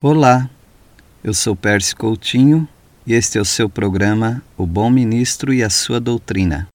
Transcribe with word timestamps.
Olá, 0.00 0.48
eu 1.24 1.34
sou 1.34 1.56
Pércio 1.56 1.96
Coutinho 1.96 2.68
e 3.04 3.14
este 3.14 3.36
é 3.36 3.40
o 3.40 3.44
seu 3.44 3.68
programa 3.68 4.40
O 4.56 4.64
Bom 4.64 4.88
Ministro 4.88 5.52
e 5.52 5.60
a 5.60 5.68
Sua 5.68 5.98
Doutrina. 5.98 6.68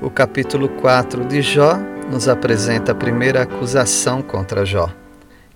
O 0.00 0.08
capítulo 0.08 0.70
4 0.80 1.26
de 1.26 1.42
Jó 1.42 1.76
nos 2.10 2.26
apresenta 2.26 2.92
a 2.92 2.94
primeira 2.94 3.42
acusação 3.42 4.22
contra 4.22 4.64
Jó. 4.64 5.03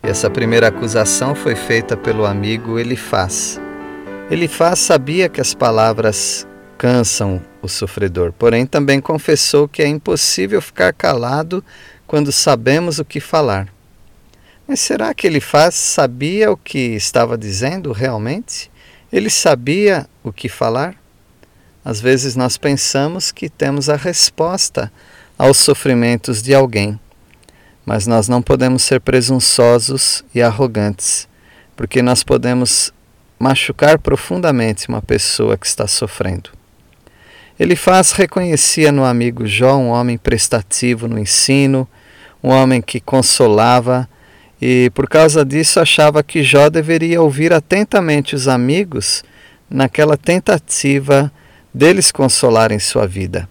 Essa 0.09 0.31
primeira 0.31 0.69
acusação 0.69 1.35
foi 1.35 1.55
feita 1.55 1.95
pelo 1.95 2.25
amigo 2.25 2.79
Elifaz. 2.79 3.61
Elifaz 4.31 4.79
sabia 4.79 5.29
que 5.29 5.39
as 5.39 5.53
palavras 5.53 6.49
cansam 6.79 7.43
o 7.61 7.69
sofredor, 7.69 8.33
porém 8.33 8.65
também 8.65 9.03
confessou 9.03 9.69
que 9.69 9.83
é 9.83 9.87
impossível 9.87 10.63
ficar 10.63 10.95
calado 10.95 11.63
quando 12.07 12.33
sabemos 12.33 12.99
o 12.99 13.05
que 13.05 13.21
falar. 13.21 13.69
Mas 14.67 14.81
será 14.81 15.13
que 15.13 15.27
Elifaz 15.27 15.75
sabia 15.75 16.51
o 16.51 16.57
que 16.57 16.97
estava 16.97 17.37
dizendo 17.37 17.93
realmente? 17.93 18.71
Ele 19.13 19.29
sabia 19.29 20.09
o 20.25 20.33
que 20.33 20.49
falar? 20.49 20.97
Às 21.85 22.01
vezes 22.01 22.35
nós 22.35 22.57
pensamos 22.57 23.31
que 23.31 23.51
temos 23.51 23.91
a 23.91 23.97
resposta 23.97 24.91
aos 25.37 25.59
sofrimentos 25.59 26.41
de 26.41 26.55
alguém 26.55 26.99
mas 27.89 28.07
nós 28.07 28.29
não 28.29 28.43
podemos 28.43 28.83
ser 28.83 29.01
presunçosos 29.01 30.23
e 30.35 30.43
arrogantes, 30.43 31.27
porque 31.75 32.03
nós 32.03 32.23
podemos 32.23 32.93
machucar 33.39 33.99
profundamente 33.99 34.91
uma 34.91 35.01
pessoa 35.01 35.57
que 35.57 35.67
está 35.67 35.87
sofrendo. 35.87 36.51
Ele 37.59 37.75
faz 37.75 38.13
reconhecia 38.13 38.93
no 38.93 39.07
amigo 39.07 39.47
Jó 39.47 39.75
um 39.79 39.89
homem 39.89 40.19
prestativo 40.19 41.09
no 41.09 41.19
ensino, 41.19 41.89
um 42.45 42.51
homem 42.51 42.83
que 42.83 43.01
consolava, 43.01 44.07
e 44.61 44.91
por 44.95 45.09
causa 45.09 45.43
disso 45.43 45.81
achava 45.81 46.23
que 46.23 46.43
Jó 46.43 46.69
deveria 46.69 47.23
ouvir 47.23 47.55
atentamente 47.55 48.35
os 48.35 48.49
amigos 48.49 49.25
naquela 49.71 50.19
tentativa 50.19 51.33
deles 51.73 52.13
consolarem 52.13 52.79
sua 52.79 53.07
vida. 53.07 53.49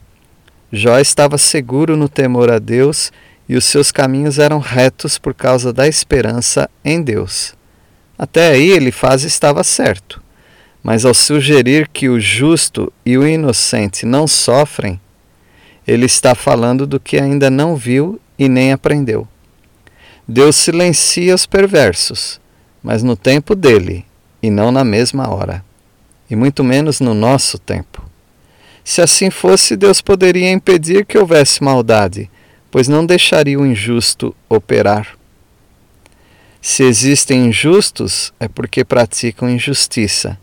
Jó 0.72 1.00
estava 1.00 1.40
seguro 1.40 1.98
no 1.98 2.08
temor 2.08 2.52
a 2.52 2.60
Deus 2.60 3.12
e 3.50 3.56
os 3.56 3.66
seus 3.66 3.92
caminhos 3.92 4.40
eram 4.40 4.60
retos 4.60 5.18
por 5.18 5.34
causa 5.34 5.72
da 5.72 5.88
esperança 5.88 6.70
em 6.84 7.02
Deus. 7.02 7.56
Até 8.18 8.52
aí 8.52 8.70
ele 8.70 8.92
faz 8.92 9.24
estava 9.24 9.64
certo, 9.64 10.22
mas 10.84 11.06
ao 11.06 11.14
sugerir 11.14 11.88
que 11.88 12.10
o 12.10 12.20
justo 12.20 12.92
e 13.06 13.18
o 13.18 13.26
inocente 13.26 14.06
não 14.06 14.28
sofrem, 14.28 15.00
ele 15.88 16.06
está 16.06 16.36
falando 16.36 16.86
do 16.86 17.00
que 17.00 17.18
ainda 17.18 17.50
não 17.50 17.76
viu 17.76 18.20
e 18.38 18.50
nem 18.50 18.74
aprendeu. 18.74 19.28
Deus 20.28 20.58
silencia 20.58 21.34
os 21.34 21.46
perversos, 21.46 22.42
mas 22.84 23.02
no 23.02 23.16
tempo 23.16 23.56
dele 23.56 24.06
e 24.42 24.50
não 24.50 24.72
na 24.72 24.84
mesma 24.84 25.34
hora, 25.34 25.64
e 26.30 26.36
muito 26.36 26.64
menos 26.64 27.00
no 27.00 27.14
nosso 27.14 27.58
tempo. 27.58 28.04
Se 28.84 29.02
assim 29.02 29.30
fosse, 29.30 29.76
Deus 29.76 30.02
poderia 30.02 30.52
impedir 30.52 31.06
que 31.06 31.18
houvesse 31.18 31.64
maldade 31.64 32.30
pois 32.72 32.88
não 32.88 33.06
deixaria 33.06 33.60
o 33.60 33.66
injusto 33.66 34.36
operar. 34.50 35.18
Se 36.62 36.84
existem 36.84 37.48
injustos, 37.48 38.34
é 38.40 38.48
porque 38.48 38.84
praticam 38.84 39.50
injustiça, 39.50 40.38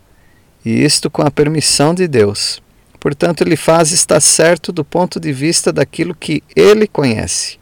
e 0.65 0.83
isto 0.83 1.11
com 1.11 1.23
a 1.23 1.31
permissão 1.31 1.95
de 1.95 2.09
Deus. 2.09 2.63
Portanto, 2.99 3.43
ele 3.43 3.57
faz 3.57 3.93
estar 3.93 4.21
certo 4.21 4.73
do 4.73 4.83
ponto 4.83 5.21
de 5.21 5.31
vista 5.33 5.71
daquilo 5.71 6.15
que 6.15 6.43
ele 6.57 6.87
conhece. 6.87 7.59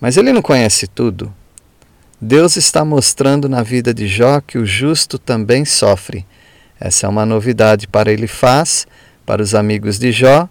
Mas 0.00 0.16
ele 0.16 0.32
não 0.32 0.40
conhece 0.40 0.86
tudo. 0.86 1.34
Deus 2.18 2.56
está 2.56 2.82
mostrando 2.84 3.48
na 3.48 3.62
vida 3.62 3.92
de 3.92 4.08
Jó 4.08 4.40
que 4.40 4.56
o 4.56 4.64
justo 4.64 5.18
também 5.18 5.66
sofre. 5.66 6.24
Essa 6.78 7.06
é 7.06 7.08
uma 7.10 7.26
novidade 7.26 7.86
para 7.86 8.10
ele 8.10 8.26
faz, 8.26 8.86
para 9.26 9.42
os 9.42 9.54
amigos 9.54 9.98
de 9.98 10.10
Jó 10.10 10.48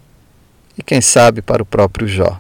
e 0.78 0.84
quem 0.84 1.02
sabe 1.02 1.42
para 1.42 1.64
o 1.64 1.66
próprio 1.66 2.08
Jó. 2.08 2.40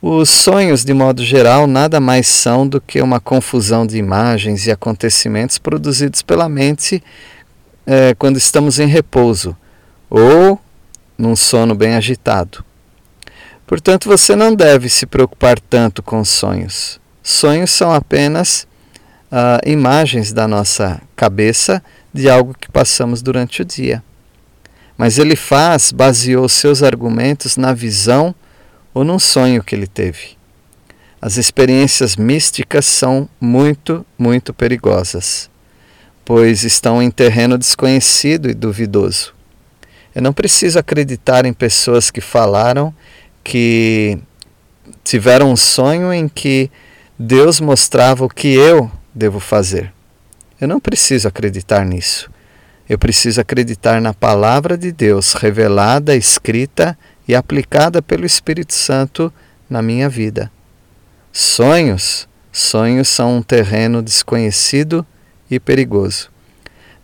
Os 0.00 0.28
sonhos, 0.28 0.84
de 0.84 0.92
modo 0.92 1.24
geral, 1.24 1.66
nada 1.66 1.98
mais 1.98 2.26
são 2.28 2.68
do 2.68 2.80
que 2.80 3.00
uma 3.00 3.18
confusão 3.18 3.86
de 3.86 3.96
imagens 3.96 4.66
e 4.66 4.70
acontecimentos 4.70 5.56
produzidos 5.58 6.22
pela 6.22 6.48
mente 6.48 7.02
é, 7.86 8.14
quando 8.14 8.36
estamos 8.36 8.78
em 8.78 8.86
repouso 8.86 9.56
ou 10.10 10.60
num 11.16 11.34
sono 11.34 11.74
bem 11.74 11.94
agitado. 11.94 12.64
Portanto, 13.66 14.08
você 14.08 14.36
não 14.36 14.54
deve 14.54 14.88
se 14.88 15.06
preocupar 15.06 15.58
tanto 15.58 16.02
com 16.02 16.24
sonhos. 16.24 17.00
Sonhos 17.22 17.70
são 17.70 17.92
apenas 17.92 18.66
uh, 19.32 19.68
imagens 19.68 20.32
da 20.32 20.46
nossa 20.46 21.00
cabeça 21.16 21.82
de 22.12 22.30
algo 22.30 22.54
que 22.58 22.70
passamos 22.70 23.22
durante 23.22 23.62
o 23.62 23.64
dia. 23.64 24.04
Mas 24.96 25.18
ele 25.18 25.34
faz, 25.34 25.90
baseou 25.90 26.48
seus 26.48 26.82
argumentos 26.82 27.56
na 27.56 27.72
visão 27.72 28.34
ou 28.96 29.04
num 29.04 29.18
sonho 29.18 29.62
que 29.62 29.74
ele 29.74 29.86
teve. 29.86 30.38
As 31.20 31.36
experiências 31.36 32.16
místicas 32.16 32.86
são 32.86 33.28
muito, 33.38 34.06
muito 34.18 34.54
perigosas, 34.54 35.50
pois 36.24 36.64
estão 36.64 37.02
em 37.02 37.10
terreno 37.10 37.58
desconhecido 37.58 38.48
e 38.48 38.54
duvidoso. 38.54 39.34
Eu 40.14 40.22
não 40.22 40.32
preciso 40.32 40.78
acreditar 40.78 41.44
em 41.44 41.52
pessoas 41.52 42.10
que 42.10 42.22
falaram 42.22 42.94
que 43.44 44.18
tiveram 45.04 45.52
um 45.52 45.56
sonho 45.56 46.10
em 46.10 46.26
que 46.26 46.70
Deus 47.18 47.60
mostrava 47.60 48.24
o 48.24 48.30
que 48.30 48.48
eu 48.48 48.90
devo 49.14 49.40
fazer. 49.40 49.92
Eu 50.58 50.66
não 50.66 50.80
preciso 50.80 51.28
acreditar 51.28 51.84
nisso. 51.84 52.30
Eu 52.88 52.98
preciso 52.98 53.42
acreditar 53.42 54.00
na 54.00 54.14
palavra 54.14 54.78
de 54.78 54.90
Deus 54.90 55.34
revelada, 55.34 56.16
escrita 56.16 56.96
e 57.26 57.34
aplicada 57.34 58.00
pelo 58.00 58.24
Espírito 58.24 58.74
Santo 58.74 59.32
na 59.68 59.82
minha 59.82 60.08
vida. 60.08 60.50
Sonhos, 61.32 62.28
sonhos 62.52 63.08
são 63.08 63.36
um 63.36 63.42
terreno 63.42 64.02
desconhecido 64.02 65.04
e 65.50 65.60
perigoso. 65.60 66.30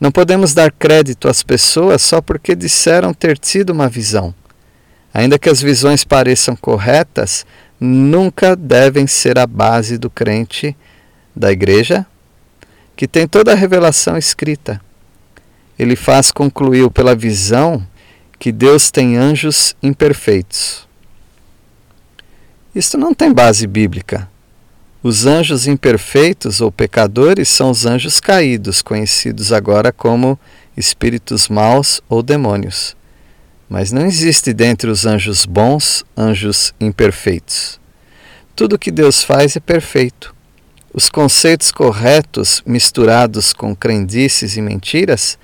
Não 0.00 0.10
podemos 0.10 0.54
dar 0.54 0.72
crédito 0.72 1.28
às 1.28 1.42
pessoas 1.42 2.02
só 2.02 2.20
porque 2.20 2.56
disseram 2.56 3.14
ter 3.14 3.38
tido 3.38 3.70
uma 3.70 3.88
visão. 3.88 4.34
Ainda 5.14 5.38
que 5.38 5.50
as 5.50 5.60
visões 5.60 6.02
pareçam 6.02 6.56
corretas, 6.56 7.44
nunca 7.78 8.56
devem 8.56 9.06
ser 9.06 9.38
a 9.38 9.46
base 9.46 9.98
do 9.98 10.08
crente 10.08 10.76
da 11.36 11.52
igreja, 11.52 12.06
que 12.96 13.06
tem 13.06 13.26
toda 13.28 13.52
a 13.52 13.56
revelação 13.56 14.16
escrita. 14.16 14.80
Ele 15.78 15.96
faz 15.96 16.30
concluiu 16.30 16.90
pela 16.90 17.14
visão 17.14 17.86
que 18.42 18.50
Deus 18.50 18.90
tem 18.90 19.16
anjos 19.16 19.76
imperfeitos. 19.80 20.84
Isto 22.74 22.98
não 22.98 23.14
tem 23.14 23.32
base 23.32 23.68
bíblica. 23.68 24.28
Os 25.00 25.26
anjos 25.26 25.68
imperfeitos 25.68 26.60
ou 26.60 26.72
pecadores 26.72 27.48
são 27.48 27.70
os 27.70 27.86
anjos 27.86 28.18
caídos, 28.18 28.82
conhecidos 28.82 29.52
agora 29.52 29.92
como 29.92 30.36
espíritos 30.76 31.48
maus 31.48 32.00
ou 32.08 32.20
demônios. 32.20 32.96
Mas 33.68 33.92
não 33.92 34.04
existe 34.04 34.52
dentre 34.52 34.90
os 34.90 35.06
anjos 35.06 35.46
bons 35.46 36.04
anjos 36.16 36.74
imperfeitos. 36.80 37.78
Tudo 38.56 38.76
que 38.76 38.90
Deus 38.90 39.22
faz 39.22 39.54
é 39.54 39.60
perfeito. 39.60 40.34
Os 40.92 41.08
conceitos 41.08 41.70
corretos 41.70 42.60
misturados 42.66 43.52
com 43.52 43.72
crendices 43.72 44.56
e 44.56 44.60
mentiras 44.60 45.38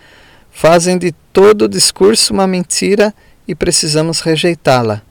fazem 0.58 0.98
de 0.98 1.12
todo 1.32 1.66
o 1.66 1.68
discurso 1.68 2.32
uma 2.32 2.44
mentira 2.44 3.14
e 3.46 3.54
precisamos 3.54 4.18
rejeitá-la. 4.18 5.02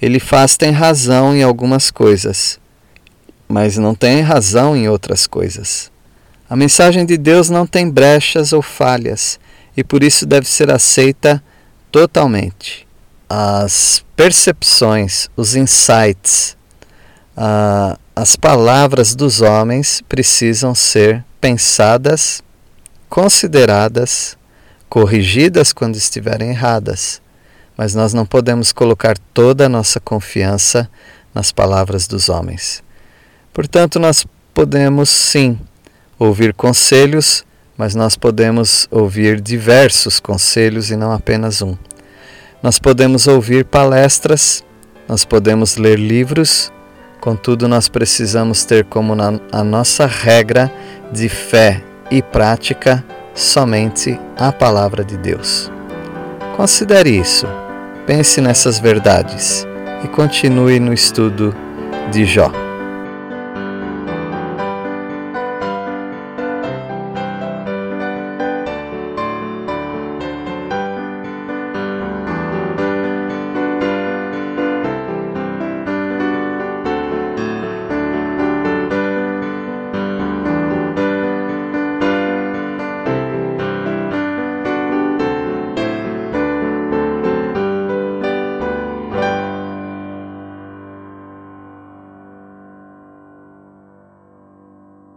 Ele 0.00 0.18
faz 0.18 0.56
tem 0.56 0.70
razão 0.70 1.36
em 1.36 1.42
algumas 1.42 1.90
coisas, 1.90 2.58
mas 3.46 3.76
não 3.76 3.94
tem 3.94 4.22
razão 4.22 4.74
em 4.74 4.88
outras 4.88 5.26
coisas. 5.26 5.92
A 6.48 6.56
mensagem 6.56 7.04
de 7.04 7.18
Deus 7.18 7.50
não 7.50 7.66
tem 7.66 7.90
brechas 7.90 8.54
ou 8.54 8.62
falhas 8.62 9.38
e 9.76 9.84
por 9.84 10.02
isso 10.02 10.24
deve 10.24 10.48
ser 10.48 10.72
aceita 10.72 11.44
totalmente. 11.90 12.88
As 13.28 14.02
percepções, 14.16 15.28
os 15.36 15.54
insights, 15.54 16.56
as 18.16 18.36
palavras 18.36 19.14
dos 19.14 19.42
homens 19.42 20.02
precisam 20.08 20.74
ser 20.74 21.22
pensadas, 21.42 22.42
consideradas 23.10 24.40
corrigidas 24.92 25.72
quando 25.72 25.96
estiverem 25.96 26.50
erradas, 26.50 27.22
mas 27.78 27.94
nós 27.94 28.12
não 28.12 28.26
podemos 28.26 28.74
colocar 28.74 29.16
toda 29.32 29.64
a 29.64 29.68
nossa 29.68 29.98
confiança 29.98 30.86
nas 31.34 31.50
palavras 31.50 32.06
dos 32.06 32.28
homens. 32.28 32.84
Portanto, 33.54 33.98
nós 33.98 34.26
podemos 34.52 35.08
sim 35.08 35.58
ouvir 36.18 36.52
conselhos, 36.52 37.42
mas 37.74 37.94
nós 37.94 38.16
podemos 38.16 38.86
ouvir 38.90 39.40
diversos 39.40 40.20
conselhos 40.20 40.90
e 40.90 40.96
não 40.96 41.10
apenas 41.10 41.62
um. 41.62 41.74
Nós 42.62 42.78
podemos 42.78 43.26
ouvir 43.26 43.64
palestras, 43.64 44.62
nós 45.08 45.24
podemos 45.24 45.78
ler 45.78 45.98
livros, 45.98 46.70
contudo, 47.18 47.66
nós 47.66 47.88
precisamos 47.88 48.66
ter 48.66 48.84
como 48.84 49.14
na, 49.14 49.40
a 49.50 49.64
nossa 49.64 50.04
regra 50.04 50.70
de 51.10 51.30
fé 51.30 51.82
e 52.10 52.20
prática 52.20 53.02
somente 53.34 54.18
a 54.36 54.52
palavra 54.52 55.04
de 55.04 55.16
Deus. 55.16 55.70
Considere 56.56 57.10
isso, 57.10 57.46
pense 58.06 58.40
nessas 58.40 58.78
verdades 58.78 59.66
e 60.04 60.08
continue 60.08 60.78
no 60.78 60.92
estudo 60.92 61.54
de 62.10 62.24
Jó. 62.24 62.71